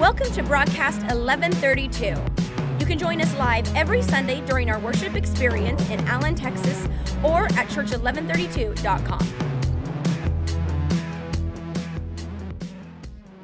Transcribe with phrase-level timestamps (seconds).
[0.00, 2.06] Welcome to broadcast 1132.
[2.78, 6.88] You can join us live every Sunday during our worship experience in Allen, Texas,
[7.22, 9.20] or at church1132.com.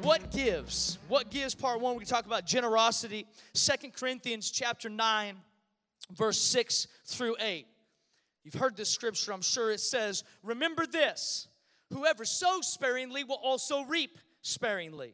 [0.01, 0.97] What gives?
[1.07, 1.95] What gives part one?
[1.95, 3.27] We talk about generosity.
[3.53, 5.37] Second Corinthians chapter 9,
[6.15, 7.67] verse 6 through 8.
[8.43, 11.49] You've heard this scripture, I'm sure it says, Remember this
[11.93, 15.13] whoever sows sparingly will also reap sparingly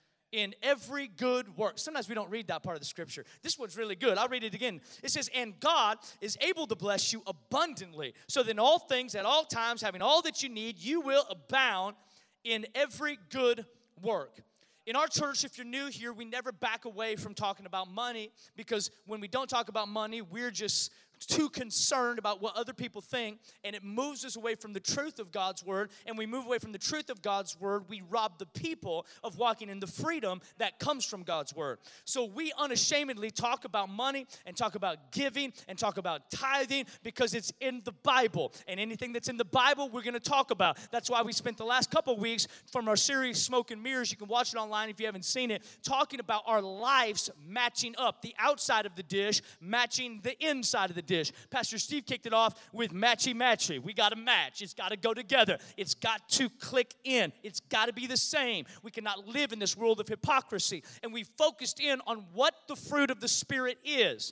[0.31, 1.77] in every good work.
[1.77, 3.25] Sometimes we don't read that part of the scripture.
[3.41, 4.17] This one's really good.
[4.17, 4.81] I'll read it again.
[5.03, 9.15] It says, And God is able to bless you abundantly, so that in all things,
[9.15, 11.95] at all times, having all that you need, you will abound
[12.43, 13.65] in every good
[14.01, 14.39] work.
[14.87, 18.31] In our church, if you're new here, we never back away from talking about money
[18.55, 20.91] because when we don't talk about money, we're just
[21.25, 25.19] too concerned about what other people think, and it moves us away from the truth
[25.19, 25.91] of God's word.
[26.05, 29.37] And we move away from the truth of God's word, we rob the people of
[29.37, 31.79] walking in the freedom that comes from God's word.
[32.05, 37.33] So we unashamedly talk about money and talk about giving and talk about tithing because
[37.33, 38.53] it's in the Bible.
[38.67, 40.77] And anything that's in the Bible, we're going to talk about.
[40.91, 44.11] That's why we spent the last couple weeks from our series Smoke and Mirrors.
[44.11, 47.95] You can watch it online if you haven't seen it, talking about our lives matching
[47.97, 51.31] up, the outside of the dish matching the inside of the dish dish.
[51.49, 53.83] Pastor Steve kicked it off with matchy matchy.
[53.83, 54.61] We got to match.
[54.61, 55.57] It's got to go together.
[55.75, 57.33] It's got to click in.
[57.43, 58.65] It's got to be the same.
[58.81, 60.83] We cannot live in this world of hypocrisy.
[61.03, 64.31] And we focused in on what the fruit of the Spirit is.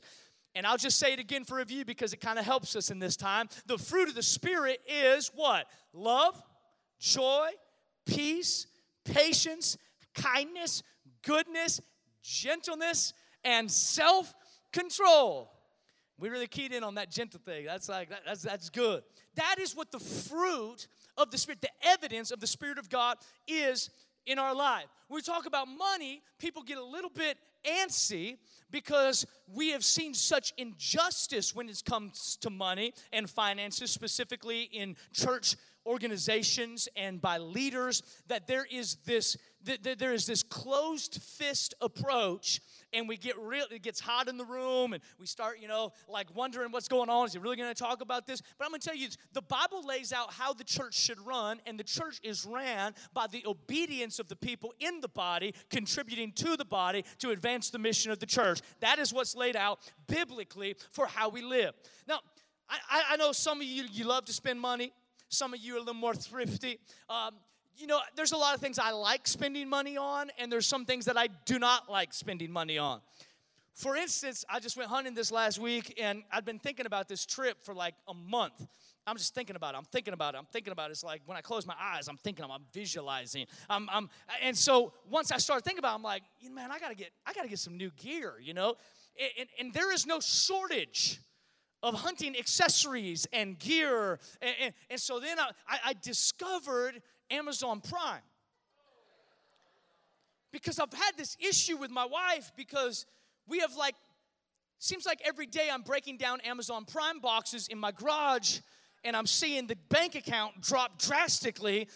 [0.55, 2.99] And I'll just say it again for review because it kind of helps us in
[2.99, 3.49] this time.
[3.67, 5.67] The fruit of the Spirit is what?
[5.93, 6.41] Love,
[6.99, 7.49] joy,
[8.05, 8.67] peace,
[9.03, 9.77] patience,
[10.15, 10.81] kindness,
[11.23, 11.81] goodness,
[12.23, 13.13] gentleness,
[13.43, 14.33] and self
[14.71, 15.58] control.
[16.19, 17.65] We really keyed in on that gentle thing.
[17.65, 19.03] That's like that, that's that's good.
[19.35, 20.87] That is what the fruit
[21.17, 23.89] of the Spirit, the evidence of the Spirit of God is
[24.25, 24.85] in our life.
[25.07, 28.37] When we talk about money, people get a little bit antsy
[28.71, 34.95] because we have seen such injustice when it comes to money and finances, specifically in
[35.13, 35.55] church
[35.85, 42.61] organizations and by leaders, that there is this there is this closed fist approach
[42.93, 45.91] and we get real it gets hot in the room and we start you know
[46.07, 47.25] like wondering what's going on.
[47.25, 48.41] Is he really going to talk about this?
[48.57, 51.59] But i'm going to tell you the bible lays out how the church should run
[51.65, 56.31] and the church is ran by the obedience of the people in the body contributing
[56.33, 58.61] to the body to advance the mission of the church.
[58.79, 61.73] That is what's laid out biblically for how we live.
[62.07, 62.19] Now
[62.69, 64.93] i, I know some of you you love to spend money.
[65.29, 66.79] Some of you are a little more thrifty.
[67.07, 67.35] Um,
[67.77, 70.85] you know, there's a lot of things I like spending money on, and there's some
[70.85, 73.01] things that I do not like spending money on.
[73.73, 77.25] For instance, I just went hunting this last week, and I've been thinking about this
[77.25, 78.67] trip for like a month.
[79.07, 79.77] I'm just thinking about it.
[79.77, 80.37] I'm thinking about it.
[80.37, 80.91] I'm thinking about it.
[80.91, 83.45] It's like when I close my eyes, I'm thinking, I'm, I'm visualizing.
[83.69, 84.09] I'm, I'm,
[84.41, 87.33] and so once I start thinking about it, I'm like, man, I gotta get, I
[87.33, 88.75] gotta get some new gear, you know?
[89.19, 91.21] And, and, and there is no shortage
[91.81, 94.19] of hunting accessories and gear.
[94.41, 95.51] And, and, and so then I,
[95.85, 97.01] I, discovered
[97.31, 98.21] Amazon Prime.
[100.51, 103.05] Because I've had this issue with my wife because
[103.47, 103.95] we have like,
[104.79, 108.59] seems like every day I'm breaking down Amazon Prime boxes in my garage
[109.03, 111.87] and I'm seeing the bank account drop drastically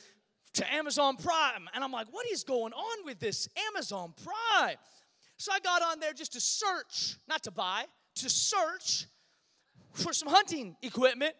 [0.53, 1.67] to Amazon Prime.
[1.73, 4.77] And I'm like, what is going on with this Amazon Prime?
[5.37, 7.85] So I got on there just to search, not to buy,
[8.15, 9.07] to search
[9.93, 11.33] for some hunting equipment.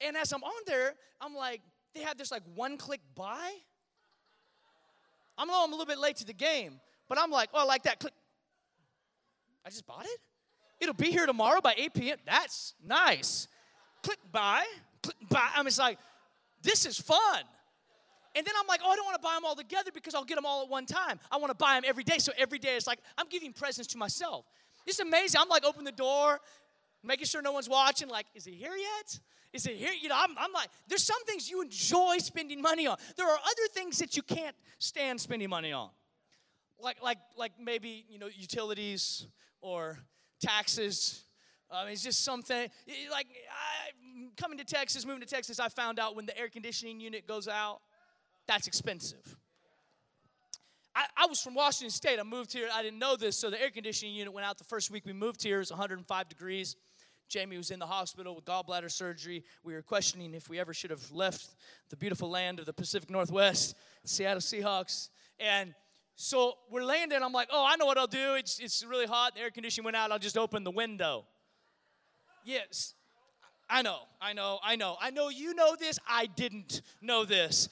[0.00, 1.60] And as I'm on there, I'm like,
[1.94, 3.52] they have this like one click buy.
[5.38, 7.64] I know I'm a little bit late to the game, but I'm like, oh, I
[7.64, 7.98] like that.
[7.98, 8.12] Click.
[9.64, 10.20] I just bought it.
[10.80, 12.18] It'll be here tomorrow by 8 p.m.
[12.26, 13.46] That's nice.
[14.02, 14.64] Click buy.
[15.02, 15.48] Click buy.
[15.54, 15.98] I'm just like,
[16.62, 17.42] this is fun.
[18.34, 20.24] And then I'm like, oh, I don't want to buy them all together because I'll
[20.24, 21.20] get them all at one time.
[21.30, 22.18] I want to buy them every day.
[22.18, 24.46] So every day it's like I'm giving presents to myself.
[24.86, 25.40] It's amazing.
[25.40, 26.40] I'm like, open the door,
[27.04, 28.08] making sure no one's watching.
[28.08, 29.20] Like, is he here yet?
[29.52, 29.92] Is it here?
[29.92, 32.96] You know, I'm, I'm like, there's some things you enjoy spending money on.
[33.16, 35.90] There are other things that you can't stand spending money on.
[36.80, 39.26] Like, like, like maybe, you know, utilities
[39.60, 39.98] or
[40.40, 41.24] taxes.
[41.70, 42.68] Um, it's just something
[43.10, 45.60] like I, coming to Texas, moving to Texas.
[45.60, 47.80] I found out when the air conditioning unit goes out,
[48.48, 49.36] that's expensive.
[50.94, 52.18] I, I, was from Washington State.
[52.18, 52.68] I moved here.
[52.72, 55.12] I didn't know this, so the air conditioning unit went out the first week we
[55.14, 55.56] moved here.
[55.56, 56.76] It was 105 degrees.
[57.32, 59.42] Jamie was in the hospital with gallbladder surgery.
[59.64, 61.56] We were questioning if we ever should have left
[61.88, 63.74] the beautiful land of the Pacific Northwest,
[64.04, 65.08] Seattle Seahawks.
[65.40, 65.74] And
[66.14, 68.34] so we're and I'm like, oh, I know what I'll do.
[68.34, 69.34] It's, it's really hot.
[69.34, 70.12] The air conditioning went out.
[70.12, 71.24] I'll just open the window.
[72.44, 72.92] Yes,
[73.70, 74.98] I know, I know, I know.
[75.00, 75.98] I know you know this.
[76.06, 77.70] I didn't know this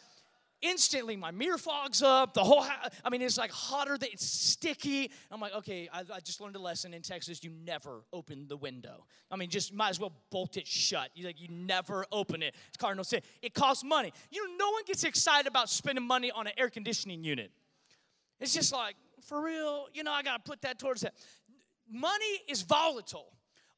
[0.63, 4.27] instantly my mirror fogs up the whole house, i mean it's like hotter than it's
[4.27, 5.11] sticky.
[5.31, 8.57] I'm like okay I, I, just learned a lesson in texas you never open the
[8.57, 9.05] window.
[9.31, 11.11] I mean just might as well bolt it shut.
[11.15, 12.55] You like you never open it.
[12.69, 14.13] It's cardinal sin it costs money.
[14.31, 17.51] You know no one gets excited about spending money on an air conditioning unit.
[18.39, 21.15] It's just like for real you know i gotta put that towards that.
[21.91, 23.33] Money is volatile.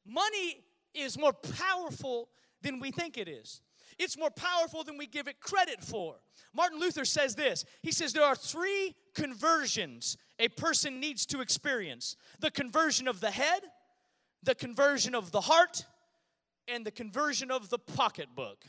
[0.05, 0.63] Money
[0.93, 2.29] is more powerful
[2.61, 3.61] than we think it is
[3.99, 6.15] it's more powerful than we give it credit for.
[6.53, 12.15] Martin Luther says this He says, There are three conversions a person needs to experience
[12.39, 13.61] the conversion of the head,
[14.41, 15.85] the conversion of the heart,
[16.67, 18.65] and the conversion of the pocketbook.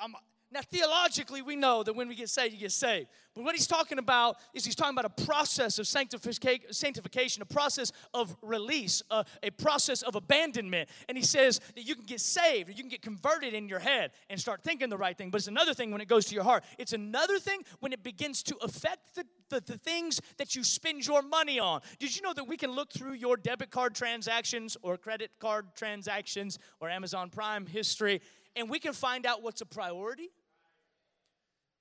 [0.00, 0.14] I'm,
[0.52, 3.06] now, theologically, we know that when we get saved, you get saved.
[3.36, 7.92] But what he's talking about is he's talking about a process of sanctification, a process
[8.12, 10.88] of release, a, a, process of abandonment.
[11.08, 14.10] And he says that you can get saved, you can get converted in your head
[14.28, 15.30] and start thinking the right thing.
[15.30, 16.64] But it's another thing when it goes to your heart.
[16.78, 21.06] It's another thing when it begins to affect the, the, the things that you spend
[21.06, 21.80] your money on.
[22.00, 25.76] Did you know that we can look through your debit card transactions or credit card
[25.76, 28.20] transactions or Amazon Prime history
[28.56, 30.30] and we can find out what's a priority?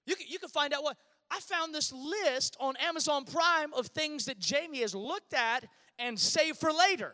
[0.09, 0.97] You can, you can find out what.
[1.31, 5.63] I found this list on Amazon Prime of things that Jamie has looked at
[5.99, 7.13] and saved for later.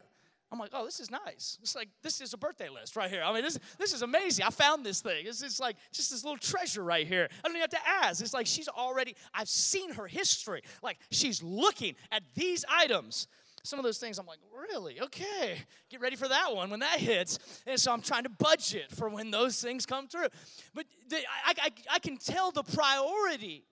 [0.50, 1.57] I'm like, oh, this is nice.
[1.62, 3.24] It's like this is a birthday list right here.
[3.25, 4.45] I mean, this this is amazing.
[4.45, 5.25] I found this thing.
[5.25, 7.27] It's just like just this little treasure right here.
[7.30, 8.21] I don't even have to ask.
[8.21, 9.18] It's like she's already.
[9.33, 10.62] I've seen her history.
[10.81, 13.27] Like she's looking at these items
[13.65, 15.01] some of those things I'm like, really?
[15.01, 15.57] Okay,
[15.89, 17.39] get ready for that one when that hits.
[17.65, 20.27] And so I'm trying to budget for when those things come through.
[20.73, 23.65] But I, I, I can tell the priority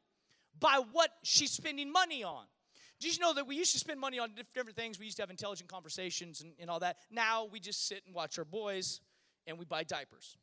[0.60, 2.45] by what she's spending money on.
[3.00, 4.98] Did you know that we used to spend money on different things?
[4.98, 6.98] We used to have intelligent conversations and, and all that.
[7.12, 9.01] Now we just sit and watch our boys
[9.45, 10.38] and we buy diapers.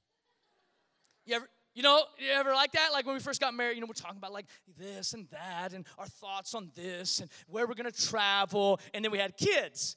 [1.25, 2.91] You ever, you know, you ever like that?
[2.93, 4.47] Like when we first got married, you know, we're talking about like
[4.77, 8.81] this and that and our thoughts on this and where we're gonna travel.
[8.93, 9.97] And then we had kids.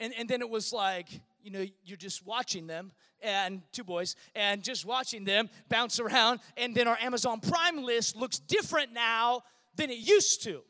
[0.00, 1.08] And, and then it was like,
[1.42, 2.92] you know, you're just watching them
[3.22, 6.40] and two boys and just watching them bounce around.
[6.56, 9.42] And then our Amazon Prime list looks different now
[9.76, 10.62] than it used to.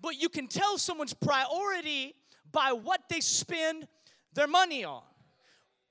[0.00, 2.14] But you can tell someone's priority
[2.50, 3.86] by what they spend
[4.34, 5.02] their money on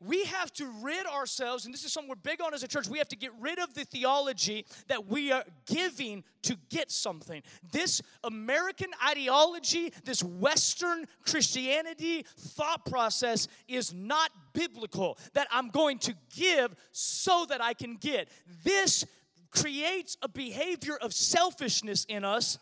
[0.05, 2.87] we have to rid ourselves, and this is something we're big on as a church,
[2.87, 7.43] we have to get rid of the theology that we are giving to get something.
[7.71, 16.15] This American ideology, this Western Christianity thought process is not biblical, that I'm going to
[16.35, 18.29] give so that I can get.
[18.63, 19.05] This
[19.51, 22.57] creates a behavior of selfishness in us,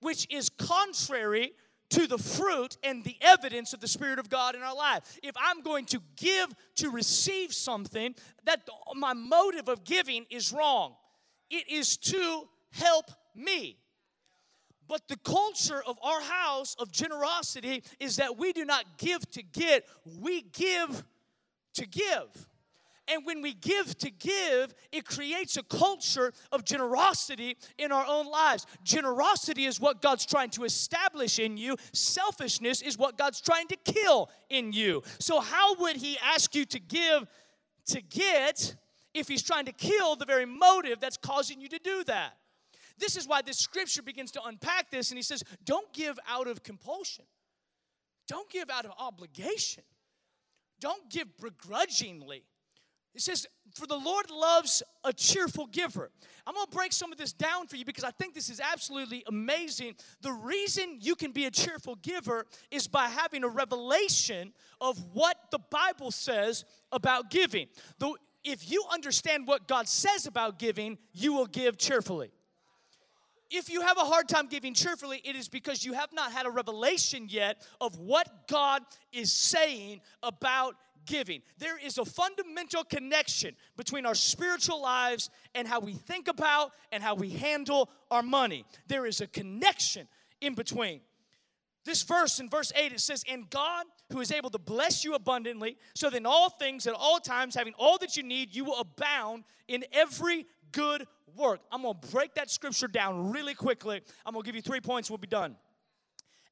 [0.00, 1.52] which is contrary
[1.92, 5.18] to the fruit and the evidence of the Spirit of God in our life.
[5.22, 10.94] If I'm going to give to receive something, that my motive of giving is wrong.
[11.50, 13.76] It is to help me.
[14.88, 19.42] But the culture of our house of generosity is that we do not give to
[19.42, 19.86] get,
[20.20, 21.04] we give
[21.74, 22.48] to give.
[23.08, 28.30] And when we give to give, it creates a culture of generosity in our own
[28.30, 28.66] lives.
[28.84, 33.76] Generosity is what God's trying to establish in you, selfishness is what God's trying to
[33.76, 35.02] kill in you.
[35.18, 37.26] So, how would He ask you to give
[37.86, 38.76] to get
[39.14, 42.36] if He's trying to kill the very motive that's causing you to do that?
[42.98, 46.46] This is why this scripture begins to unpack this, and He says, Don't give out
[46.46, 47.24] of compulsion,
[48.28, 49.82] don't give out of obligation,
[50.80, 52.44] don't give begrudgingly.
[53.14, 56.10] It says, For the Lord loves a cheerful giver.
[56.46, 59.22] I'm gonna break some of this down for you because I think this is absolutely
[59.26, 59.94] amazing.
[60.22, 65.36] The reason you can be a cheerful giver is by having a revelation of what
[65.50, 67.68] the Bible says about giving.
[68.44, 72.32] If you understand what God says about giving, you will give cheerfully.
[73.54, 76.46] If you have a hard time giving cheerfully, it is because you have not had
[76.46, 80.74] a revelation yet of what God is saying about
[81.06, 81.42] giving.
[81.58, 87.02] There is a fundamental connection between our spiritual lives and how we think about and
[87.02, 88.64] how we handle our money.
[88.86, 90.08] There is a connection
[90.40, 91.00] in between.
[91.84, 95.14] This verse in verse 8 it says, And God, who is able to bless you
[95.14, 98.64] abundantly, so that in all things at all times, having all that you need, you
[98.64, 101.06] will abound in every good
[101.36, 101.60] work.
[101.70, 104.00] I'm to break that scripture down really quickly.
[104.24, 105.56] I'm to give you three points, we'll be done.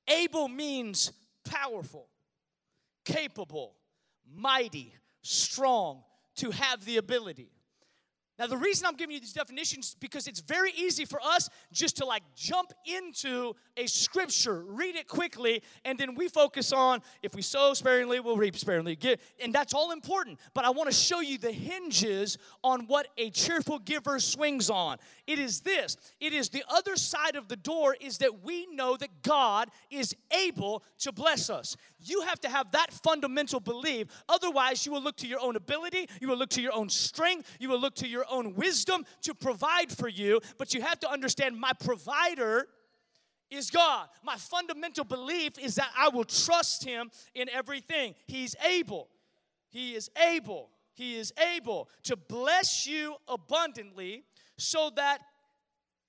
[0.09, 1.13] Able means
[1.45, 2.09] powerful,
[3.05, 3.75] capable,
[4.35, 6.03] mighty, strong,
[6.37, 7.51] to have the ability.
[8.41, 11.51] Now, the reason I'm giving you these definitions is because it's very easy for us
[11.73, 17.03] just to like jump into a scripture, read it quickly, and then we focus on
[17.23, 18.99] if we sow sparingly, we'll reap sparingly.
[19.45, 20.41] And that's all important.
[20.55, 24.97] But I want to show you the hinges on what a cheerful giver swings on.
[25.27, 28.97] It is this it is the other side of the door, is that we know
[28.97, 31.77] that God is able to bless us.
[32.03, 34.09] You have to have that fundamental belief.
[34.29, 37.57] Otherwise, you will look to your own ability, you will look to your own strength,
[37.61, 41.11] you will look to your own wisdom to provide for you, but you have to
[41.11, 42.67] understand my provider
[43.51, 44.09] is God.
[44.23, 48.15] My fundamental belief is that I will trust Him in everything.
[48.27, 49.09] He's able.
[49.71, 50.71] He is able.
[50.95, 54.25] He is able to bless you abundantly
[54.57, 55.21] so that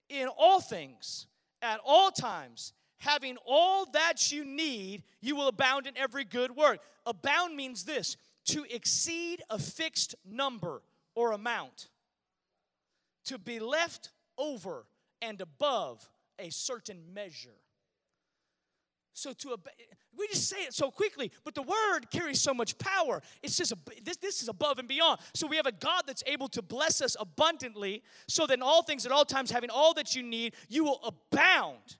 [0.09, 1.27] in all things,
[1.61, 6.79] at all times, having all that you need, you will abound in every good work.
[7.05, 8.15] Abound means this
[8.45, 10.83] to exceed a fixed number
[11.15, 11.89] or amount
[13.25, 14.85] to be left over
[15.19, 17.57] and above a certain measure.
[19.13, 19.57] So to
[20.17, 23.21] we just say it so quickly, but the word carries so much power.
[23.41, 25.19] It's just this, this is above and beyond.
[25.33, 28.83] So we have a God that's able to bless us abundantly, so that in all
[28.83, 31.97] things at all times, having all that you need, you will abound.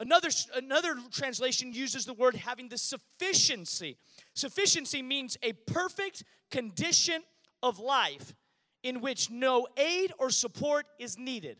[0.00, 3.96] Another another translation uses the word having the sufficiency.
[4.34, 7.22] Sufficiency means a perfect condition
[7.62, 8.34] of life
[8.82, 11.58] in which no aid or support is needed.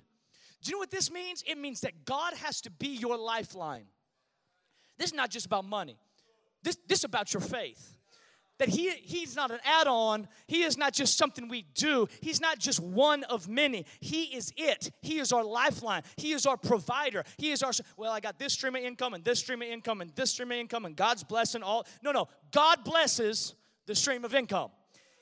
[0.63, 1.43] Do you know what this means?
[1.47, 3.87] It means that God has to be your lifeline.
[4.99, 5.99] This is not just about money.
[6.63, 7.98] This, this is about your faith.
[8.59, 10.27] That he, he's not an add on.
[10.47, 12.09] He is not just something we do.
[12.21, 13.87] He's not just one of many.
[14.01, 14.91] He is it.
[15.01, 16.03] He is our lifeline.
[16.17, 17.25] He is our provider.
[17.37, 20.01] He is our, well, I got this stream of income and this stream of income
[20.01, 21.87] and this stream of income and God's blessing all.
[22.03, 22.29] No, no.
[22.51, 23.55] God blesses
[23.87, 24.71] the stream of income.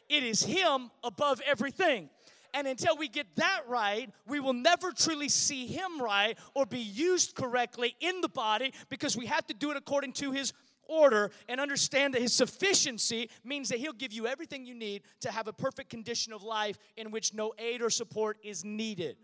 [0.09, 2.09] It is Him above everything.
[2.55, 6.78] And until we get that right, we will never truly see Him right or be
[6.78, 10.55] used correctly in the body because we have to do it according to His
[10.88, 15.31] order and understand that His sufficiency means that He'll give you everything you need to
[15.31, 19.16] have a perfect condition of life in which no aid or support is needed.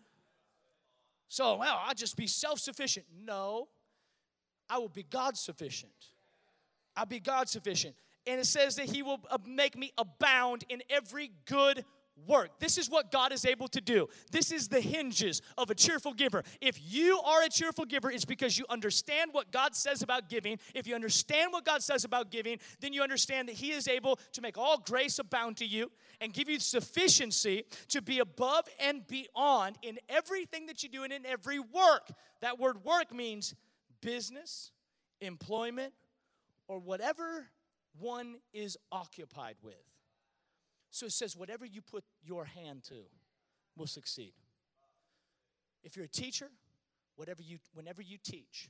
[1.29, 3.07] So, well, I'll just be self sufficient.
[3.25, 3.69] No,
[4.69, 5.93] I will be God sufficient.
[6.97, 7.95] I'll be God sufficient
[8.27, 11.85] and it says that he will make me abound in every good
[12.27, 12.59] work.
[12.59, 14.09] This is what God is able to do.
[14.31, 16.43] This is the hinges of a cheerful giver.
[16.61, 20.59] If you are a cheerful giver, it's because you understand what God says about giving.
[20.75, 24.19] If you understand what God says about giving, then you understand that He is able
[24.33, 29.07] to make all grace abound to you and give you sufficiency to be above and
[29.07, 32.09] beyond in everything that you do and in every work.
[32.41, 33.55] That word work means
[34.01, 34.71] business,
[35.21, 35.93] employment,
[36.69, 37.49] or whatever
[37.99, 39.75] one is occupied with.
[40.93, 42.95] So it says, whatever you put your hand to
[43.77, 44.35] will succeed.
[45.83, 46.49] If you're a teacher,
[47.17, 48.69] whatever you, whenever you teach,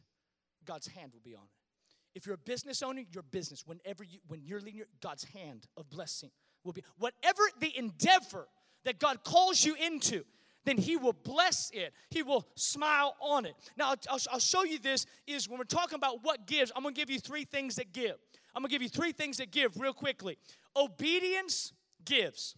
[0.65, 2.15] God's hand will be on it.
[2.15, 5.91] If you're a business owner, your business, whenever you, when you're leading, God's hand of
[5.91, 6.31] blessing
[6.63, 6.85] will be.
[6.97, 8.47] Whatever the endeavor
[8.85, 10.25] that God calls you into,
[10.65, 11.93] then he will bless it.
[12.11, 13.55] He will smile on it.
[13.77, 16.93] Now, I'll, I'll, show you this is when we're talking about what gives, I'm to
[16.93, 18.15] give you three things that give.
[18.55, 20.39] I'm gonna give you three things that give real quickly.
[20.77, 21.73] Obedience
[22.05, 22.57] gives.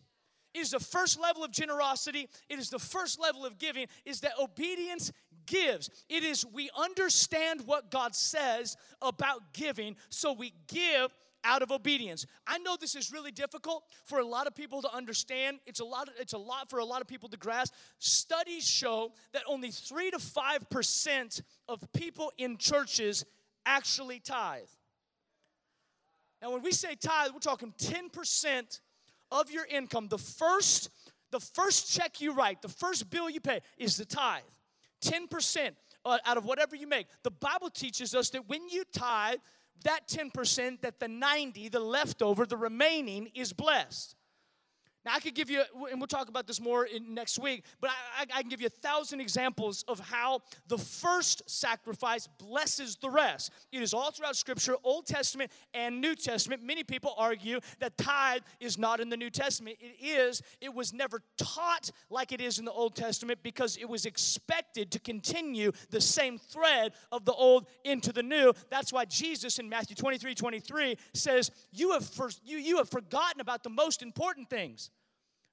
[0.55, 2.29] It is the first level of generosity.
[2.49, 5.11] It is the first level of giving, is that obedience
[5.47, 5.91] gives.
[6.09, 11.11] It is we understand what God says about giving, so we give
[11.45, 12.25] out of obedience.
[12.47, 15.59] I know this is really difficult for a lot of people to understand.
[15.67, 17.75] It's a lot it's a lot for a lot of people to grasp.
[17.99, 23.25] Studies show that only 3 to 5% of people in churches
[23.67, 24.63] actually tithe.
[26.41, 28.81] Now, when we say tithe, we're talking 10%
[29.35, 30.09] of your income.
[30.09, 30.89] The first,
[31.31, 34.43] the first check you write, the first bill you pay is the tithe.
[35.05, 35.73] 10%
[36.05, 37.09] uh, out of whatever you make.
[37.25, 39.39] The Bible teaches us that when you tithe,
[39.83, 44.15] that 10%, that the 90, the leftover, the remaining is blessed.
[45.05, 47.91] Now, I could give you, and we'll talk about this more in next week, but
[47.91, 53.11] I, I, can give you a thousand examples of how the first sacrifice blesses the
[53.11, 53.51] rest.
[53.71, 56.63] It is all throughout Scripture, Old Testament and New Testament.
[56.63, 59.77] Many people argue that tithe is not in the New Testament.
[59.79, 63.89] It is, it was never taught like it is in the Old Testament because it
[63.89, 68.55] was expected to continue the same thread of the Old into the New.
[68.71, 73.43] That's why Jesus in Matthew 23 23 says, You have, for, you, you have forgotten
[73.43, 74.91] about the most important things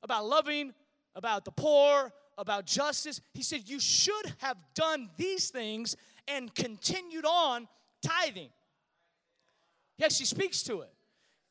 [0.04, 0.74] about loving,
[1.16, 3.22] about the poor, about justice.
[3.34, 5.96] He said, You should have done these things
[6.28, 7.68] and continued on
[8.02, 8.50] tithing.
[9.98, 10.92] He actually speaks to it.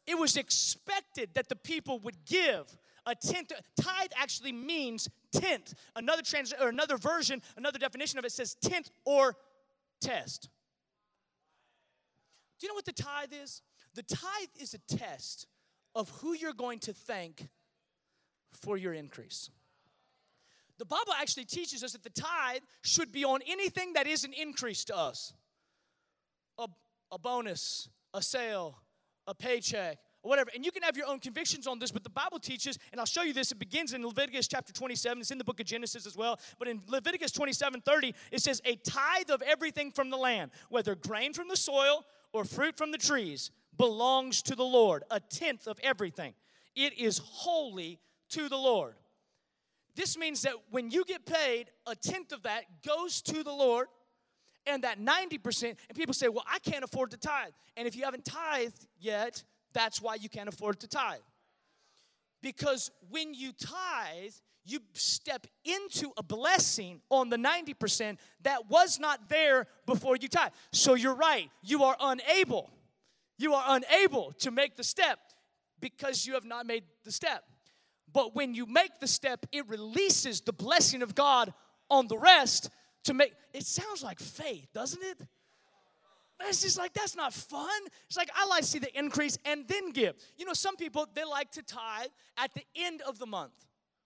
[0.07, 2.77] It was expected that the people would give
[3.07, 3.53] a tenth.
[3.81, 5.75] Tithe actually means tenth.
[5.95, 9.37] Another trans or another version, another definition of it says tenth or
[10.01, 10.49] test.
[12.59, 13.63] Do you know what the tithe is?
[13.95, 15.47] The tithe is a test
[15.95, 17.49] of who you're going to thank
[18.53, 19.51] for your increase.
[20.79, 24.33] The Bible actually teaches us that the tithe should be on anything that is an
[24.33, 25.35] increase to us
[26.59, 26.67] a,
[27.13, 28.79] a bonus, a sale,
[29.27, 30.51] a paycheck, whatever.
[30.55, 33.07] And you can have your own convictions on this, but the Bible teaches, and I'll
[33.07, 33.53] show you this.
[33.53, 35.21] It begins in Leviticus chapter 27.
[35.21, 36.39] It's in the book of Genesis as well.
[36.59, 40.95] But in Leviticus 27 30, it says, A tithe of everything from the land, whether
[40.95, 45.05] grain from the soil or fruit from the trees, belongs to the Lord.
[45.11, 46.35] A tenth of everything.
[46.75, 47.99] It is holy
[48.31, 48.95] to the Lord.
[49.97, 53.89] This means that when you get paid, a tenth of that goes to the Lord,
[54.67, 57.53] and that 90%, and people say, Well, I can't afford to tithe.
[57.77, 61.21] And if you haven't tithed yet, that's why you can't afford to tithe.
[62.43, 64.33] Because when you tithe,
[64.65, 70.53] you step into a blessing on the 90% that was not there before you tithe.
[70.73, 72.71] So you're right, you are unable.
[73.39, 75.19] You are unable to make the step
[75.81, 77.45] because you have not made the step.
[78.13, 81.53] But when you make the step, it releases the blessing of God
[81.89, 82.71] on the rest
[83.05, 85.21] to make it sounds like faith, doesn't it?
[86.43, 87.69] It's just like that's not fun.
[88.07, 90.17] It's like I like to see the increase and then give.
[90.37, 93.53] You know, some people they like to tithe at the end of the month,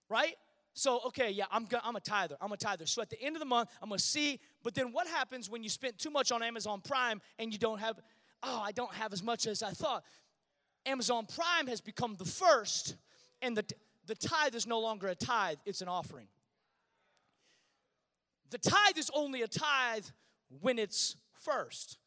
[0.08, 0.34] right?
[0.74, 2.36] So okay, yeah, I'm I'm a tither.
[2.40, 2.86] I'm a tither.
[2.86, 4.40] So at the end of the month, I'm gonna see.
[4.62, 7.78] But then what happens when you spend too much on Amazon Prime and you don't
[7.78, 8.00] have?
[8.42, 10.02] Oh, I don't have as much as I thought.
[10.86, 12.96] Amazon Prime has become the first,
[13.40, 13.64] and the
[14.06, 16.28] the tithe is no longer a tithe; it's an offering.
[18.50, 20.06] The tithe is only a tithe
[20.60, 21.98] when it's first.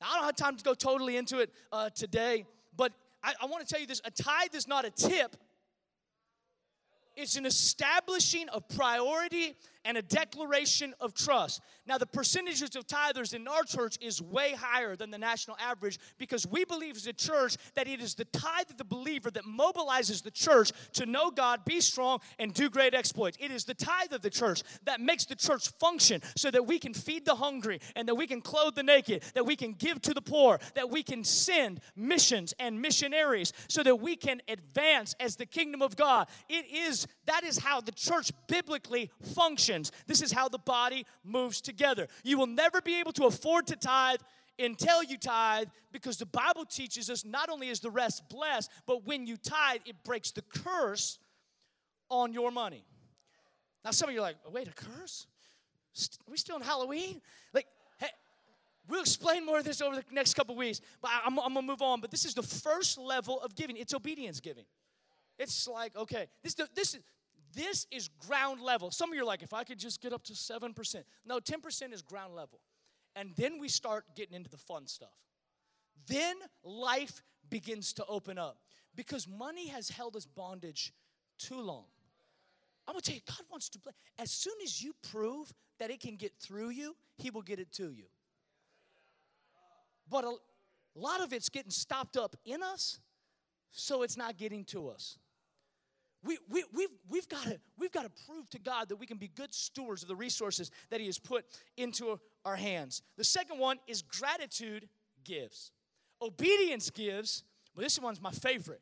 [0.00, 2.44] Now, I don't have time to go totally into it uh, today,
[2.76, 5.36] but I, I want to tell you this a tithe is not a tip,
[7.14, 11.60] it's an establishing of priority and a declaration of trust.
[11.86, 15.98] Now, the percentages of tithers in our church is way higher than the national average
[16.18, 19.44] because we believe as a church that it is the tithe of the believer that
[19.44, 23.36] mobilizes the church to know God, be strong, and do great exploits.
[23.40, 26.78] It is the tithe of the church that makes the church function so that we
[26.78, 30.00] can feed the hungry and that we can clothe the naked, that we can give
[30.02, 35.14] to the poor, that we can send missions and missionaries so that we can advance
[35.18, 36.28] as the kingdom of God.
[36.48, 39.71] It is that is how the church biblically functions
[40.06, 42.08] This is how the body moves together.
[42.22, 44.20] You will never be able to afford to tithe
[44.58, 49.06] until you tithe because the Bible teaches us not only is the rest blessed, but
[49.06, 51.18] when you tithe, it breaks the curse
[52.08, 52.84] on your money.
[53.84, 55.26] Now, some of you are like, oh, wait, a curse?
[56.26, 57.20] Are we still in Halloween?
[57.52, 57.66] Like,
[57.98, 58.08] hey,
[58.88, 61.82] we'll explain more of this over the next couple weeks, but I'm, I'm gonna move
[61.82, 62.00] on.
[62.00, 64.64] But this is the first level of giving, it's obedience giving.
[65.38, 66.98] It's like, okay, this, this,
[67.54, 68.90] this is ground level.
[68.90, 71.04] Some of you are like, if I could just get up to 7%.
[71.24, 72.60] No, 10% is ground level.
[73.14, 75.16] And then we start getting into the fun stuff.
[76.06, 78.58] Then life begins to open up
[78.96, 80.92] because money has held us bondage
[81.38, 81.84] too long.
[82.86, 83.92] I'm gonna tell you, God wants to play.
[84.18, 87.72] As soon as you prove that it can get through you, He will get it
[87.74, 88.06] to you.
[90.10, 92.98] But a, a lot of it's getting stopped up in us,
[93.70, 95.18] so it's not getting to us.
[96.24, 99.16] We, we, we've, we've got to we've got to prove to God that we can
[99.16, 101.44] be good stewards of the resources that He has put
[101.76, 103.02] into our hands.
[103.16, 104.88] The second one is gratitude
[105.24, 105.72] gives.
[106.20, 107.42] Obedience gives,
[107.74, 108.80] but this one's my favorite.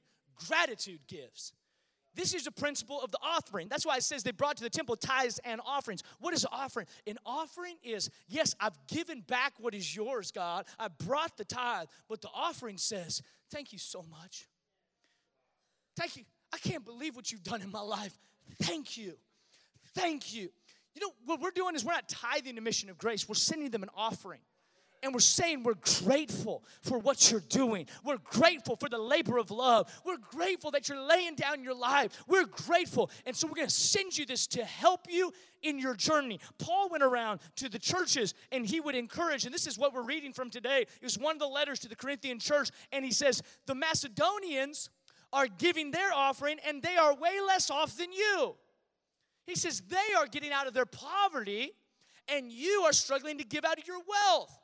[0.49, 1.53] Gratitude gives.
[2.15, 3.69] This is the principle of the offering.
[3.69, 6.03] That's why it says they brought to the temple tithes and offerings.
[6.19, 6.87] What is an offering?
[7.07, 10.67] An offering is, yes, I've given back what is yours, God.
[10.79, 14.49] I brought the tithe, but the offering says, thank you so much.
[15.97, 16.25] Thank you.
[16.53, 18.19] I can't believe what you've done in my life.
[18.63, 19.15] Thank you.
[19.95, 20.51] Thank you.
[20.95, 23.71] You know, what we're doing is we're not tithing the mission of grace, we're sending
[23.71, 24.41] them an offering.
[25.03, 27.87] And we're saying we're grateful for what you're doing.
[28.05, 29.91] We're grateful for the labor of love.
[30.05, 32.23] We're grateful that you're laying down your life.
[32.29, 33.11] We're grateful.
[33.25, 35.33] And so we're going to send you this to help you
[35.63, 36.39] in your journey.
[36.59, 40.03] Paul went around to the churches and he would encourage, and this is what we're
[40.03, 40.83] reading from today.
[40.83, 44.91] It was one of the letters to the Corinthian church, and he says, The Macedonians
[45.33, 48.55] are giving their offering and they are way less off than you.
[49.47, 51.73] He says they are getting out of their poverty
[52.29, 54.57] and you are struggling to give out of your wealth.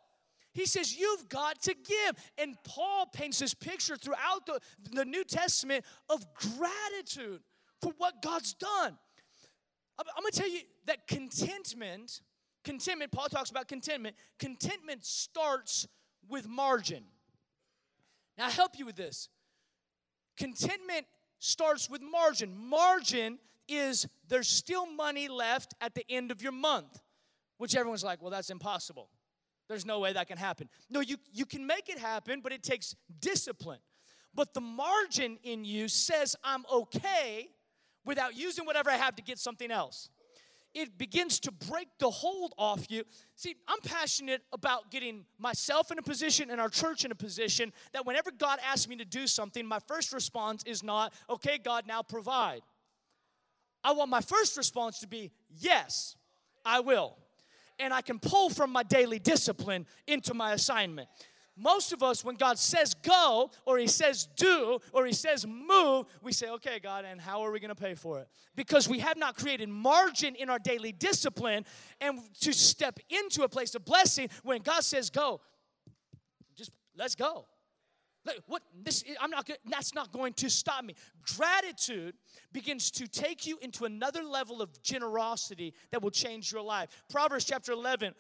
[0.53, 2.17] He says you've got to give.
[2.39, 4.59] And Paul paints this picture throughout the,
[4.93, 7.41] the New Testament of gratitude
[7.83, 8.97] for what God's done.
[9.99, 12.23] I'm, I'm to tell you that contentment,
[12.65, 15.87] contentment, Paul talks about contentment, contentment starts
[16.29, 17.05] with margin.
[18.39, 19.29] Now, I help you with this.
[20.37, 21.07] Contentment
[21.39, 22.55] starts with margin.
[22.57, 27.01] Margin is there's still money left at the end of your month,
[27.59, 29.09] which everyone's like, well, that's impossible.
[29.69, 30.69] There's no way that can happen.
[30.89, 33.81] No, you, you can make it happen, but it takes discipline.
[34.35, 37.49] But the margin in you says, I'm okay
[38.05, 40.09] without using whatever I have to get something else.
[40.79, 43.05] It begins to break the hold off you.
[43.35, 47.73] See, I'm passionate about getting myself in a position and our church in a position
[47.95, 51.87] that whenever God asks me to do something, my first response is not, okay, God,
[51.87, 52.61] now provide.
[53.83, 56.15] I want my first response to be, yes,
[56.63, 57.17] I will.
[57.79, 61.09] And I can pull from my daily discipline into my assignment.
[61.57, 66.07] Most of us, when God says go, or He says do, or He says move,
[66.23, 68.29] we say, okay, God, and how are we gonna pay for it?
[68.55, 71.65] Because we have not created margin in our daily discipline
[72.01, 75.41] and to step into a place of blessing when God says go,
[76.57, 77.47] just let's go.
[78.47, 80.95] What this I'm not that's not going to stop me.
[81.37, 82.15] Gratitude
[82.53, 86.89] begins to take you into another level of generosity that will change your life.
[87.09, 88.15] Proverbs chapter 11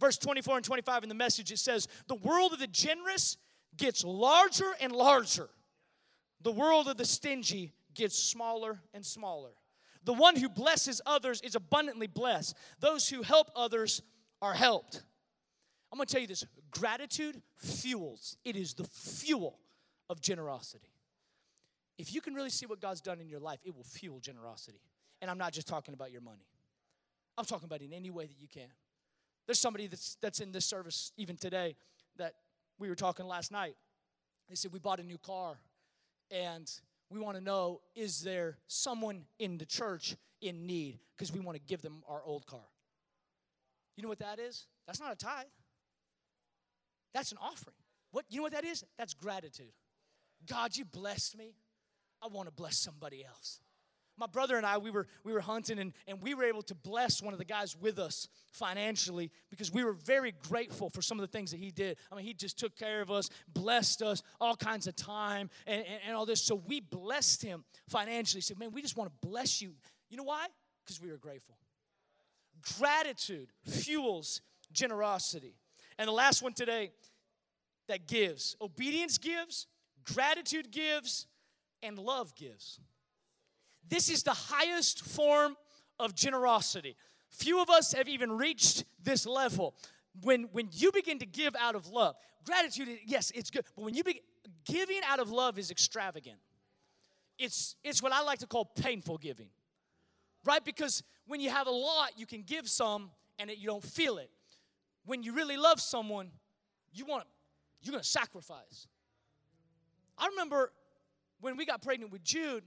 [0.00, 3.36] verse 24 and 25 in the message it says, "The world of the generous
[3.76, 5.48] gets larger and larger.
[6.40, 9.52] The world of the stingy gets smaller and smaller.
[10.04, 12.56] The one who blesses others is abundantly blessed.
[12.78, 14.02] Those who help others
[14.40, 15.04] are helped."
[15.92, 19.60] I'm to tell you this gratitude fuels, it is the fuel
[20.08, 20.92] of generosity.
[21.98, 24.80] If you can really see what God's done in your life, it will fuel generosity.
[25.20, 26.46] And I'm not just talking about your money,
[27.36, 28.72] I'm talking about in any way that you can.
[29.50, 31.74] There's somebody that's, that's in this service even today
[32.18, 32.34] that
[32.78, 33.74] we were talking last night.
[34.48, 35.58] They said, We bought a new car,
[36.30, 36.70] and
[37.10, 41.00] we want to know is there someone in the church in need?
[41.16, 42.60] Because we want to give them our old car.
[43.96, 44.68] You know what that is?
[44.86, 45.46] That's not a tithe.
[47.12, 47.74] That's an offering.
[48.12, 48.84] What you know what that is?
[48.98, 49.72] That's gratitude.
[50.48, 51.56] God, you blessed me.
[52.22, 53.58] I want to bless somebody else.
[54.20, 56.74] My brother and I, we were we were hunting and, and we were able to
[56.74, 61.18] bless one of the guys with us financially because we were very grateful for some
[61.18, 61.96] of the things that he did.
[62.12, 65.80] I mean, he just took care of us, blessed us, all kinds of time and,
[65.86, 66.42] and, and all this.
[66.42, 68.40] So we blessed him financially.
[68.40, 69.72] He said, Man, we just want to bless you.
[70.10, 70.46] You know why?
[70.84, 71.56] Because we were grateful.
[72.78, 75.54] Gratitude fuels generosity.
[75.98, 76.90] And the last one today
[77.88, 79.66] that gives obedience gives,
[80.04, 81.26] gratitude gives,
[81.82, 82.80] and love gives.
[83.90, 85.56] This is the highest form
[85.98, 86.96] of generosity.
[87.28, 89.74] Few of us have even reached this level.
[90.22, 93.94] When, when you begin to give out of love, gratitude, yes, it's good, but when
[93.94, 94.22] you begin,
[94.64, 96.38] giving out of love is extravagant.
[97.38, 99.50] It's, it's what I like to call painful giving,
[100.44, 100.64] right?
[100.64, 104.16] Because when you have a lot, you can give some and it, you don't feel
[104.18, 104.30] it
[105.04, 106.30] when you really love someone,
[106.92, 107.24] you want
[107.82, 108.86] you're to sacrifice.
[110.18, 110.72] I remember
[111.40, 112.62] when we got pregnant with Jude,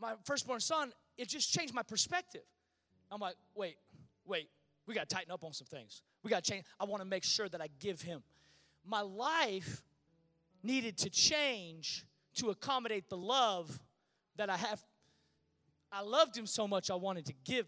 [0.00, 2.42] my firstborn son, it just changed my perspective.
[3.10, 3.76] I'm like, wait,
[4.24, 4.48] wait,
[4.86, 6.02] we got to tighten up on some things.
[6.22, 6.64] We got to change.
[6.80, 8.22] I want to make sure that I give him.
[8.84, 9.82] My life
[10.62, 12.04] needed to change
[12.36, 13.78] to accommodate the love
[14.36, 14.82] that I have.
[15.92, 17.66] I loved him so much I wanted to give.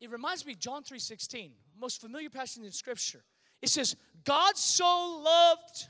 [0.00, 3.22] It reminds me John 3:16 most familiar passage in Scripture.
[3.62, 5.88] It says, God so loved,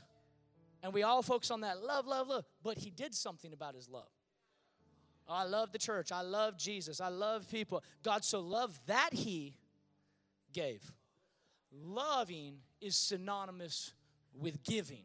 [0.81, 3.89] and we all focus on that love, love, love, but He did something about His
[3.89, 4.09] love.
[5.29, 6.11] I love the church.
[6.11, 6.99] I love Jesus.
[6.99, 7.83] I love people.
[8.03, 9.55] God so loved that He
[10.53, 10.81] gave.
[11.71, 13.93] Loving is synonymous
[14.33, 15.03] with giving.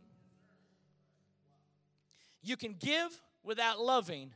[2.43, 4.31] You can give without loving,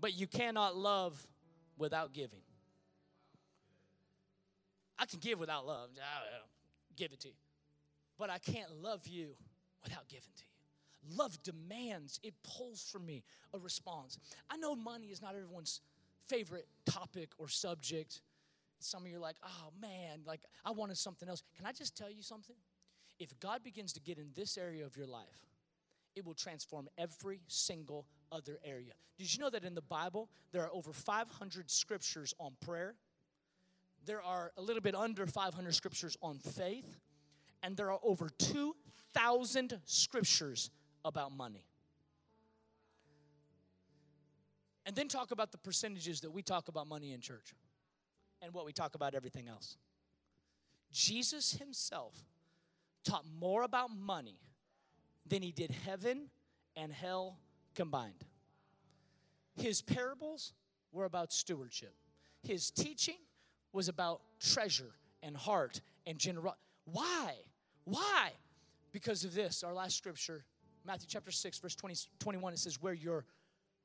[0.00, 1.26] but you cannot love
[1.76, 2.40] without giving.
[4.98, 5.90] I can give without love.
[5.96, 6.46] I'll uh,
[6.96, 7.34] give it to you.
[8.18, 9.36] But I can't love you
[9.84, 10.47] without giving to you.
[11.16, 13.22] Love demands, it pulls from me
[13.54, 14.18] a response.
[14.50, 15.80] I know money is not everyone's
[16.28, 18.20] favorite topic or subject.
[18.80, 21.42] Some of you are like, oh man, like I wanted something else.
[21.56, 22.56] Can I just tell you something?
[23.18, 25.46] If God begins to get in this area of your life,
[26.14, 28.92] it will transform every single other area.
[29.18, 32.94] Did you know that in the Bible, there are over 500 scriptures on prayer?
[34.08, 36.96] there are a little bit under 500 scriptures on faith,
[37.62, 40.70] and there are over 2,000 scriptures
[41.04, 41.64] about money.
[44.86, 47.54] And then talk about the percentages that we talk about money in church
[48.40, 49.76] and what we talk about everything else.
[50.90, 52.14] Jesus himself
[53.04, 54.38] taught more about money
[55.26, 56.30] than he did heaven
[56.74, 57.38] and hell
[57.74, 58.24] combined.
[59.56, 60.54] His parables
[60.92, 61.94] were about stewardship.
[62.42, 63.18] His teaching
[63.72, 66.60] was about treasure and heart and generosity.
[66.86, 67.34] Why?
[67.84, 68.30] Why?
[68.92, 70.44] Because of this, our last scripture,
[70.88, 73.26] Matthew chapter 6, verse 20, 21, it says, Where your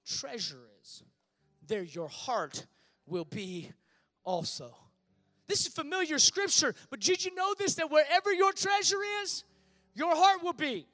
[0.05, 1.03] treasure is,
[1.67, 2.65] there your heart
[3.05, 3.69] will be
[4.23, 4.73] also.
[5.45, 9.43] This is familiar scripture, but did you know this that wherever your treasure is,
[9.93, 10.87] your heart will be?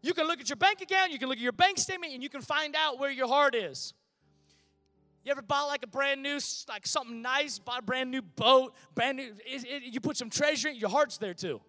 [0.00, 2.22] You can look at your bank account, you can look at your bank statement, and
[2.22, 3.92] you can find out where your heart is.
[5.22, 8.74] You ever bought like a brand new, like something nice, bought a brand new boat,
[8.94, 11.60] brand new, it, it, you put some treasure in your heart's there too.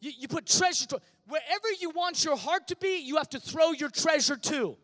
[0.00, 3.40] You, you put treasure to, wherever you want your heart to be, you have to
[3.40, 4.76] throw your treasure to.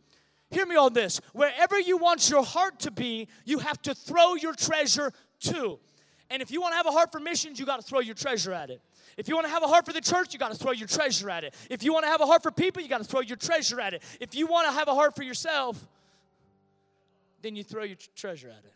[0.51, 1.21] Hear me on this.
[1.33, 5.79] Wherever you want your heart to be, you have to throw your treasure to.
[6.29, 8.15] And if you want to have a heart for missions, you got to throw your
[8.15, 8.81] treasure at it.
[9.17, 10.89] If you want to have a heart for the church, you got to throw your
[10.89, 11.55] treasure at it.
[11.71, 13.81] If you want to have a heart for people, you got to throw your treasure
[13.81, 14.03] at it.
[14.21, 15.83] If you want to have a heart for yourself,
[17.43, 18.73] then you throw your treasure at it.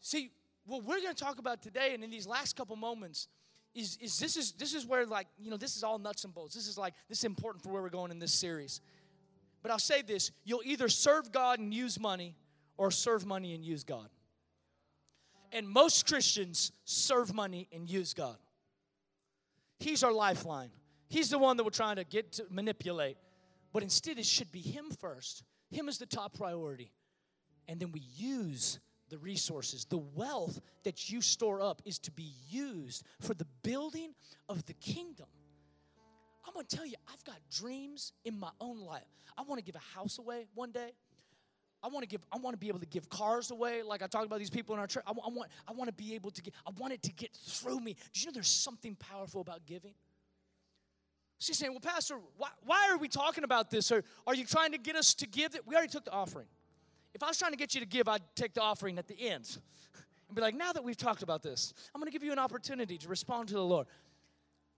[0.00, 0.30] See,
[0.66, 3.28] what we're going to talk about today and in these last couple moments
[3.74, 6.34] is, is this is this is where like you know this is all nuts and
[6.34, 6.54] bolts.
[6.54, 8.80] This is like this is important for where we're going in this series.
[9.62, 12.36] But i'll say this you'll either serve god and use money
[12.76, 14.08] or serve money and use god.
[15.52, 18.36] And most christians serve money and use god.
[19.80, 20.70] He's our lifeline.
[21.08, 23.16] He's the one that we're trying to get to manipulate.
[23.72, 25.42] But instead it should be him first.
[25.70, 26.92] Him is the top priority.
[27.66, 28.78] And then we use
[29.14, 34.12] the resources, the wealth that you store up is to be used for the building
[34.48, 35.26] of the kingdom.
[36.44, 39.06] I'm gonna tell you, I've got dreams in my own life.
[39.38, 40.90] I wanna give a house away one day.
[41.80, 42.22] I want to give.
[42.32, 44.74] I want to be able to give cars away, like I talked about these people
[44.74, 45.04] in our church.
[45.06, 45.50] I, I want.
[45.68, 46.54] I want to be able to get.
[46.66, 47.94] I want it to get through me.
[48.14, 49.92] Do you know there's something powerful about giving?
[51.38, 53.92] She's saying, "Well, Pastor, why, why are we talking about this?
[53.92, 55.54] Or are you trying to get us to give?
[55.54, 55.66] It?
[55.66, 56.46] We already took the offering.
[57.14, 59.28] If I was trying to get you to give, I'd take the offering at the
[59.28, 59.58] end
[60.28, 62.38] and be like, now that we've talked about this, I'm going to give you an
[62.38, 63.86] opportunity to respond to the Lord.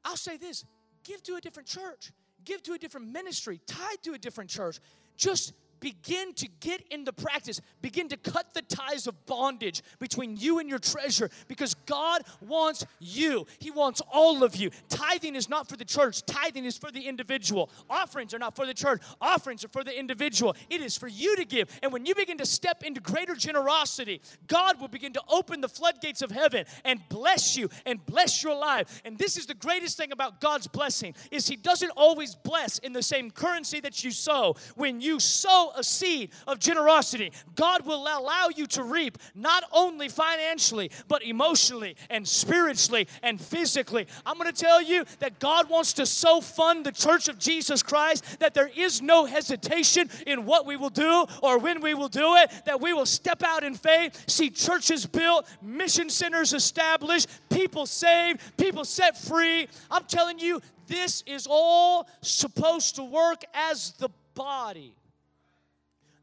[0.05, 0.65] I'll say this
[1.03, 2.13] give to a different church,
[2.45, 4.81] give to a different ministry, tithe to a different church.
[5.17, 10.59] Just begin to get into practice, begin to cut the ties of bondage between you
[10.59, 13.47] and your treasure because God wants you.
[13.59, 14.71] He wants all of you.
[14.89, 17.71] Tithing is not for the church, tithing is for the individual.
[17.89, 20.55] Offerings are not for the church, offerings are for the individual.
[20.71, 21.69] It is for you to give.
[21.83, 25.69] And when you begin to step into greater generosity, God will begin to open the
[25.69, 29.03] floodgates of heaven and bless you and bless your life.
[29.05, 32.93] And this is the greatest thing about God's blessing is he doesn't always bless in
[32.93, 34.57] the same currency that you sow.
[34.75, 40.09] When you sow a seed of generosity, God will allow you to reap not only
[40.09, 44.07] financially, but emotionally and spiritually and physically.
[44.25, 47.83] I'm going to tell you that God wants to so fund the church of Jesus
[47.83, 52.09] Christ that there is no hesitation in what we will do or when we will
[52.09, 57.29] do it, that we will step out in faith, see churches built, mission centers established,
[57.51, 59.69] people saved, people set free.
[59.91, 64.95] I'm telling you, this is all supposed to work as the body.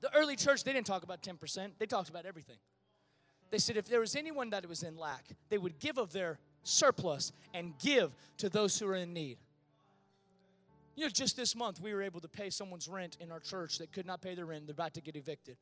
[0.03, 2.57] The early church, they didn't talk about 10%, they talked about everything.
[3.51, 6.39] They said if there was anyone that was in lack, they would give of their
[6.63, 9.37] surplus and give to those who are in need.
[10.97, 13.77] You know, just this month, we were able to pay someone's rent in our church
[13.77, 14.67] that could not pay their rent.
[14.67, 15.55] They're about to get evicted.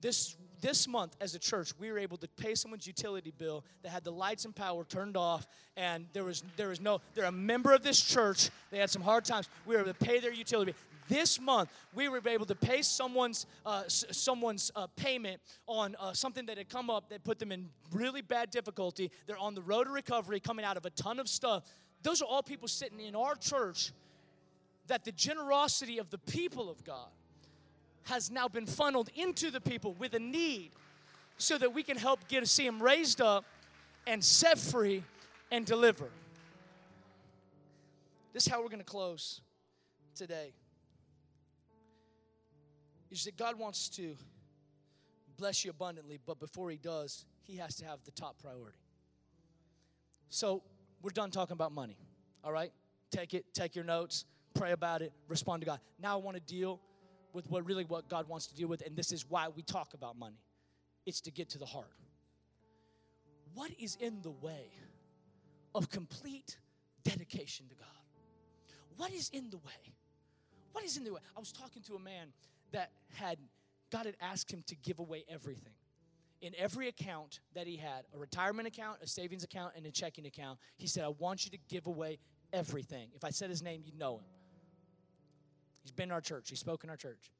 [0.00, 3.88] This, this month, as a church, we were able to pay someone's utility bill that
[3.88, 7.32] had the lights and power turned off, and there was, there was no, they're a
[7.32, 8.50] member of this church.
[8.70, 9.48] They had some hard times.
[9.66, 12.82] We were able to pay their utility bill this month we were able to pay
[12.82, 17.38] someone's uh, s- someone's uh, payment on uh, something that had come up that put
[17.38, 19.10] them in really bad difficulty.
[19.26, 21.64] They're on the road to recovery coming out of a ton of stuff.
[22.02, 23.92] Those are all people sitting in our church
[24.86, 27.08] that the generosity of the people of god
[28.04, 30.70] has now been funneled into the people with a need
[31.36, 33.44] so that we can help get to see them raised up
[34.06, 35.02] and set free
[35.52, 36.08] and deliver
[38.32, 39.40] this is how we're going to close
[40.14, 40.52] today
[43.10, 44.16] is that God wants to
[45.36, 48.78] bless you abundantly, but before He does, He has to have the top priority.
[50.28, 50.62] So
[51.02, 51.96] we're done talking about money,
[52.44, 52.72] all right?
[53.10, 55.80] Take it, take your notes, pray about it, respond to God.
[56.00, 56.80] Now I want to deal
[57.32, 59.94] with what really what God wants to deal with, and this is why we talk
[59.94, 60.40] about money.
[61.06, 61.92] It's to get to the heart.
[63.54, 64.70] What is in the way
[65.74, 66.58] of complete
[67.02, 67.86] dedication to God?
[68.96, 69.94] What is in the way?
[70.72, 71.20] What is in the way?
[71.36, 72.28] I was talking to a man
[72.72, 73.38] that had
[73.90, 75.72] God had asked him to give away everything.
[76.40, 80.26] In every account that he had, a retirement account, a savings account, and a checking
[80.26, 82.18] account, he said, I want you to give away
[82.52, 83.08] everything.
[83.14, 84.24] If I said his name, you'd know him.
[85.82, 87.32] He's been in our church, he spoke in our church.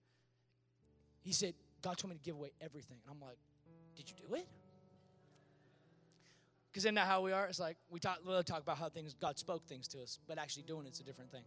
[1.21, 2.97] He said, God told me to give away everything.
[3.05, 3.39] And I'm like,
[3.97, 4.49] Did you do it?
[6.71, 7.47] Because isn't that how we are?
[7.47, 10.39] It's like we talk, we'll talk about how things God spoke things to us, but
[10.39, 11.45] actually doing it's a different thing.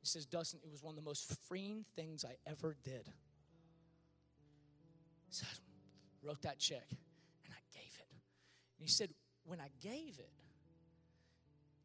[0.00, 3.08] He says, Dustin, it was one of the most freeing things I ever did.
[5.28, 6.86] So I wrote that check
[7.44, 8.06] and I gave it.
[8.10, 9.10] And he said,
[9.44, 10.30] when I gave it,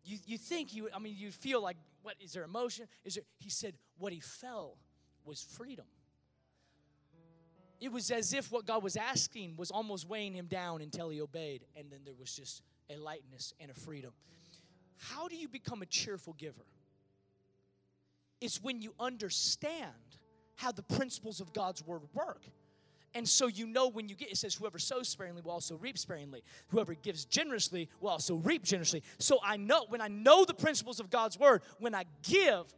[0.05, 2.87] you, you think you, I mean, you feel like, what, is there emotion?
[3.03, 4.77] Is there, he said, what he felt
[5.25, 5.85] was freedom.
[7.81, 11.21] It was as if what God was asking was almost weighing him down until he
[11.21, 11.65] obeyed.
[11.75, 14.11] And then there was just a lightness and a freedom.
[14.97, 16.65] How do you become a cheerful giver?
[18.45, 19.91] It's when you understand
[20.55, 22.45] how the principles of God's word work.
[23.15, 25.97] And so you know when you get, it says, whoever sows sparingly will also reap
[25.97, 26.43] sparingly.
[26.67, 29.01] Whoever gives generously will also reap generously.
[29.17, 32.71] So I know, when I know the principles of God's word, when I give,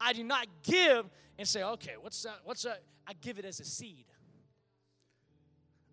[0.00, 1.08] I do not give
[1.38, 2.40] and say, okay, what's that?
[2.42, 2.82] What's that?
[3.06, 4.06] I give it as a seed.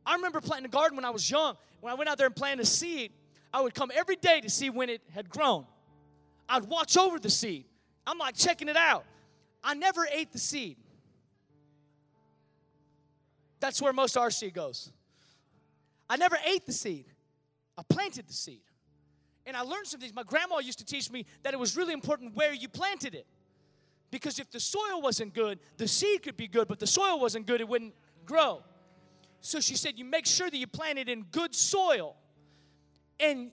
[0.08, 1.56] I remember planting a garden when I was young.
[1.82, 3.12] When I went out there and planted a seed,
[3.54, 5.68] I would come every day to see when it had grown.
[6.48, 7.66] I'd watch over the seed.
[8.08, 9.06] I'm like checking it out.
[9.64, 10.78] I never ate the seed.
[13.60, 14.92] That's where most our seed goes.
[16.10, 17.06] I never ate the seed.
[17.78, 18.62] I planted the seed.
[19.46, 20.14] And I learned some things.
[20.14, 23.26] My grandma used to teach me that it was really important where you planted it.
[24.12, 27.46] Because if the soil wasn't good, the seed could be good, but the soil wasn't
[27.46, 27.94] good, it wouldn't
[28.26, 28.64] grow.
[29.42, 32.16] So she said, You make sure that you plant it in good soil.
[33.20, 33.52] And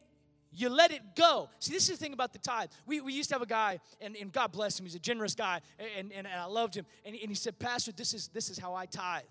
[0.56, 1.50] you let it go.
[1.58, 2.70] See, this is the thing about the tithe.
[2.86, 5.34] We, we used to have a guy, and, and God bless him, he's a generous
[5.34, 6.86] guy, and, and, and I loved him.
[7.04, 9.24] And, and he said, Pastor, this is, this is how I tithe.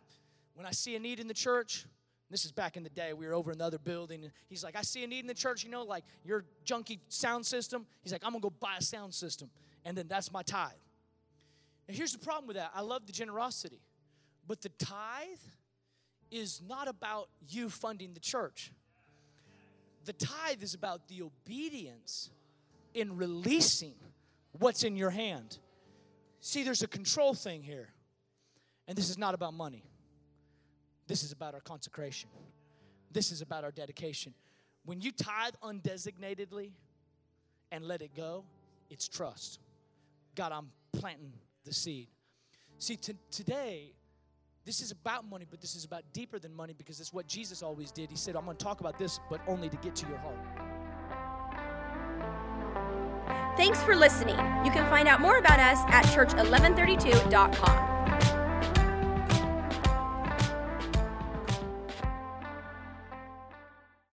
[0.53, 1.85] When I see a need in the church,
[2.29, 4.63] this is back in the day, we were over in the other building, and he's
[4.63, 7.85] like, I see a need in the church, you know, like your junky sound system.
[8.03, 9.49] He's like, I'm gonna go buy a sound system,
[9.83, 10.71] and then that's my tithe.
[11.87, 13.81] And here's the problem with that I love the generosity,
[14.47, 15.37] but the tithe
[16.31, 18.71] is not about you funding the church.
[20.05, 22.29] The tithe is about the obedience
[22.93, 23.95] in releasing
[24.59, 25.57] what's in your hand.
[26.39, 27.89] See, there's a control thing here,
[28.87, 29.83] and this is not about money.
[31.07, 32.29] This is about our consecration.
[33.11, 34.33] This is about our dedication.
[34.85, 36.71] When you tithe undesignatedly
[37.71, 38.45] and let it go,
[38.89, 39.59] it's trust.
[40.35, 42.07] God, I'm planting the seed.
[42.77, 43.93] See, t- today,
[44.65, 47.61] this is about money, but this is about deeper than money because it's what Jesus
[47.61, 48.09] always did.
[48.09, 50.35] He said, I'm going to talk about this, but only to get to your heart.
[53.57, 54.35] Thanks for listening.
[54.65, 57.94] You can find out more about us at church1132.com.